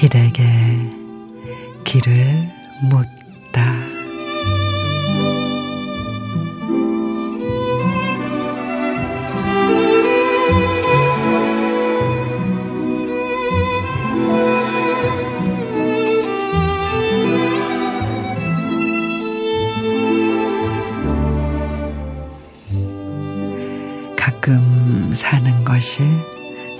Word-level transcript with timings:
길에게 0.00 0.42
길을 1.84 2.48
묻 2.88 3.19
가끔 24.40 25.12
사는 25.14 25.64
것이 25.64 26.02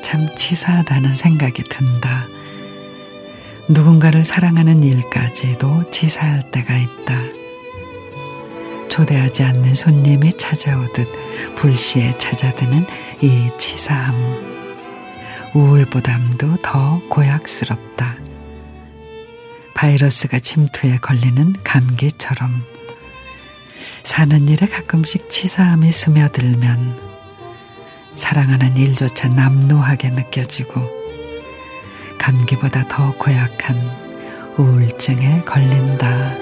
참 0.00 0.28
치사하다는 0.36 1.14
생각이 1.14 1.64
든다. 1.64 2.26
누군가를 3.68 4.22
사랑하는 4.22 4.84
일까지도 4.84 5.90
치사할 5.90 6.52
때가 6.52 6.76
있다. 6.76 7.20
초대하지 8.88 9.42
않는 9.42 9.74
손님이 9.74 10.32
찾아오듯 10.34 11.08
불시에 11.56 12.16
찾아드는 12.16 12.86
이 13.22 13.50
치사함. 13.58 14.14
우울보담도 15.52 16.58
더 16.62 17.02
고약스럽다. 17.10 18.18
바이러스가 19.74 20.38
침투에 20.38 20.98
걸리는 20.98 21.54
감기처럼 21.64 22.62
사는 24.04 24.48
일에 24.48 24.66
가끔씩 24.66 25.28
치사함이 25.28 25.90
스며들면 25.90 27.07
사랑하는 28.14 28.76
일조차 28.76 29.28
남노하게 29.28 30.10
느껴지고 30.10 30.88
감기보다 32.18 32.86
더 32.88 33.12
고약한 33.16 33.78
우울증에 34.58 35.42
걸린다. 35.42 36.37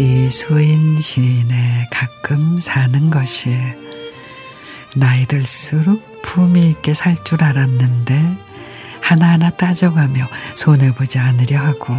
이수인 0.00 0.98
시인의 0.98 1.88
가끔 1.90 2.58
사는 2.58 3.10
것이 3.10 3.54
나이 4.96 5.26
들수록 5.26 6.22
품위 6.22 6.70
있게 6.70 6.94
살 6.94 7.14
줄 7.22 7.44
알았는데 7.44 8.38
하나하나 9.02 9.50
따져가며 9.50 10.26
손해보지 10.54 11.18
않으려 11.18 11.58
하고 11.58 11.94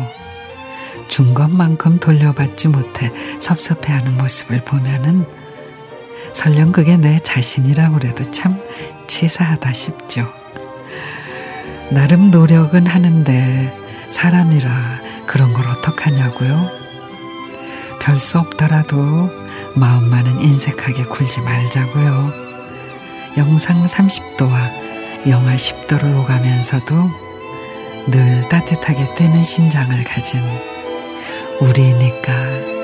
준 1.09 1.35
것만큼 1.35 1.99
돌려받지 1.99 2.69
못해 2.69 3.11
섭섭해하는 3.39 4.17
모습을 4.17 4.66
보면은 4.66 5.23
설령 6.33 6.72
그게 6.72 6.97
내 6.97 7.19
자신이라고 7.19 7.99
그래도 7.99 8.23
참 8.31 8.59
치사하다 9.05 9.73
싶죠. 9.73 10.27
나름 11.91 12.31
노력은 12.31 12.88
하는데 12.88 13.77
사람이라 14.09 15.02
그런 15.27 15.53
걸 15.53 15.67
어떡하냐고요? 15.67 16.81
별 18.02 18.19
수 18.19 18.39
없더라도 18.39 19.29
마음만은 19.75 20.41
인색하게 20.41 21.06
굴지 21.06 21.41
말자고요. 21.41 22.34
영상 23.38 23.85
30도와 23.85 25.28
영하 25.28 25.56
10도를 25.56 26.17
오가면서도 26.19 27.09
늘 28.07 28.50
따뜻하게 28.50 29.13
뛰는 29.13 29.44
심장을 29.44 30.03
가진 30.03 30.41
우리니까. 31.61 32.81